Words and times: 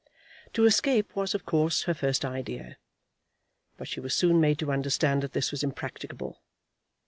To 0.53 0.65
escape 0.65 1.15
was 1.15 1.35
of 1.35 1.45
course 1.45 1.83
her 1.83 1.93
first 1.93 2.25
idea, 2.25 2.77
but 3.77 3.87
she 3.87 3.99
was 3.99 4.15
soon 4.15 4.41
made 4.41 4.57
to 4.57 4.71
understand 4.71 5.21
that 5.21 5.33
this 5.33 5.51
was 5.51 5.61
impracticable. 5.61 6.41